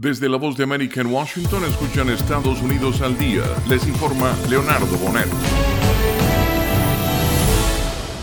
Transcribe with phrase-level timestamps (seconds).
[0.00, 3.42] Desde la voz de América en Washington escuchan Estados Unidos al día.
[3.68, 5.26] Les informa Leonardo Bonet.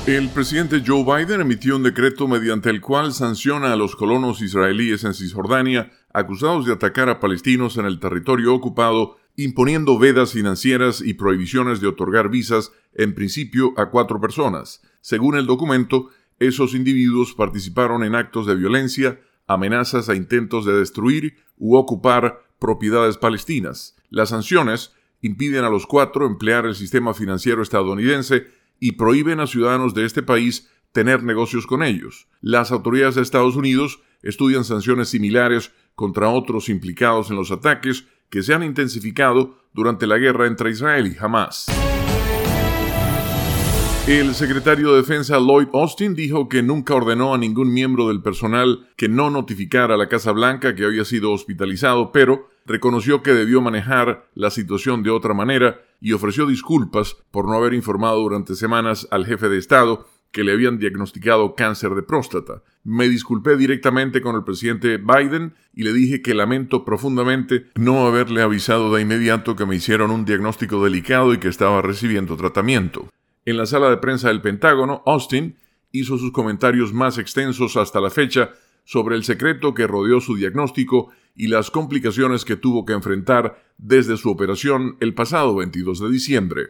[0.07, 5.03] El presidente Joe Biden emitió un decreto mediante el cual sanciona a los colonos israelíes
[5.03, 11.15] en Cisjordania acusados de atacar a palestinos en el territorio ocupado, imponiendo vedas financieras y
[11.15, 14.81] prohibiciones de otorgar visas en principio a cuatro personas.
[15.01, 16.07] Según el documento,
[16.39, 23.17] esos individuos participaron en actos de violencia, amenazas e intentos de destruir u ocupar propiedades
[23.17, 23.95] palestinas.
[24.09, 28.47] Las sanciones impiden a los cuatro emplear el sistema financiero estadounidense
[28.79, 32.27] y prohíben a ciudadanos de este país tener negocios con ellos.
[32.41, 38.43] Las autoridades de Estados Unidos estudian sanciones similares contra otros implicados en los ataques que
[38.43, 41.67] se han intensificado durante la guerra entre Israel y Hamas.
[44.07, 48.87] El secretario de Defensa Lloyd Austin dijo que nunca ordenó a ningún miembro del personal
[48.97, 53.61] que no notificara a la Casa Blanca que había sido hospitalizado, pero reconoció que debió
[53.61, 59.07] manejar la situación de otra manera y ofreció disculpas por no haber informado durante semanas
[59.09, 62.62] al jefe de Estado que le habían diagnosticado cáncer de próstata.
[62.84, 68.44] Me disculpé directamente con el presidente Biden y le dije que lamento profundamente no haberle
[68.44, 73.09] avisado de inmediato que me hicieron un diagnóstico delicado y que estaba recibiendo tratamiento.
[73.48, 75.56] En la sala de prensa del Pentágono, Austin
[75.92, 78.50] hizo sus comentarios más extensos hasta la fecha
[78.86, 84.18] sobre el secreto que rodeó su diagnóstico y las complicaciones que tuvo que enfrentar desde
[84.18, 86.64] su operación el pasado 22 de diciembre.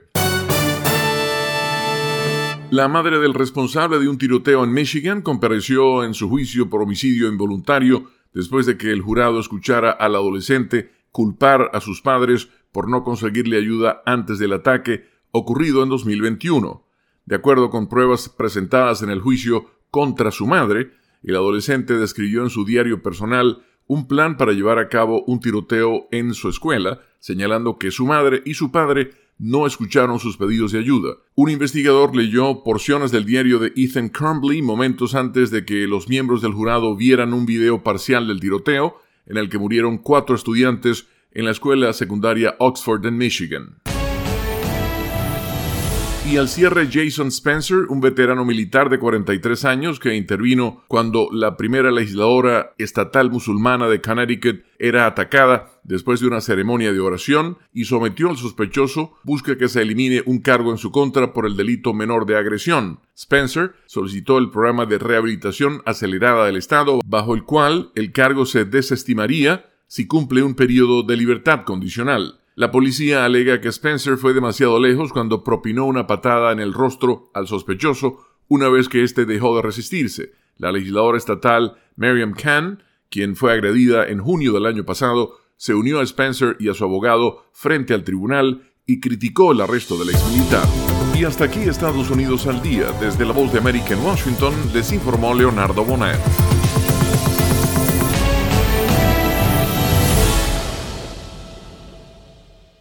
[2.71, 7.29] La madre del responsable de un tiroteo en Michigan compareció en su juicio por homicidio
[7.29, 13.05] involuntario después de que el jurado escuchara al adolescente culpar a sus padres por no
[13.05, 16.83] conseguirle ayuda antes del ataque ocurrido en 2021.
[17.25, 20.91] De acuerdo con pruebas presentadas en el juicio contra su madre,
[21.23, 26.07] el adolescente describió en su diario personal un plan para llevar a cabo un tiroteo
[26.11, 30.79] en su escuela, señalando que su madre y su padre no escucharon sus pedidos de
[30.79, 31.15] ayuda.
[31.35, 36.41] Un investigador leyó porciones del diario de Ethan Crumbly momentos antes de que los miembros
[36.41, 41.45] del jurado vieran un video parcial del tiroteo, en el que murieron cuatro estudiantes en
[41.45, 43.84] la escuela secundaria Oxford en Michigan.
[46.27, 51.55] Y al cierre Jason Spencer, un veterano militar de 43 años que intervino cuando la
[51.55, 57.85] primera legisladora estatal musulmana de Connecticut era atacada después de una ceremonia de oración y
[57.85, 61.93] sometió al sospechoso, busca que se elimine un cargo en su contra por el delito
[61.93, 62.99] menor de agresión.
[63.15, 68.65] Spencer solicitó el programa de rehabilitación acelerada del Estado, bajo el cual el cargo se
[68.65, 72.39] desestimaría si cumple un periodo de libertad condicional.
[72.57, 77.29] La policía alega que Spencer fue demasiado lejos cuando propinó una patada en el rostro
[77.33, 80.31] al sospechoso una vez que éste dejó de resistirse.
[80.55, 85.99] La legisladora estatal Miriam Kahn, quien fue agredida en junio del año pasado, se unió
[85.99, 90.65] a Spencer y a su abogado frente al tribunal y criticó el arresto del exmilitar.
[91.13, 92.89] Y hasta aquí Estados Unidos al día.
[93.01, 96.19] Desde la voz de América en Washington les informó Leonardo Bonet.